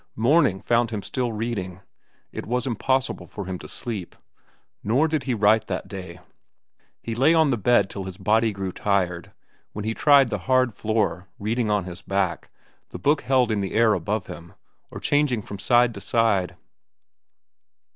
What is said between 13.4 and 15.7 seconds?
in the air above him, or changing from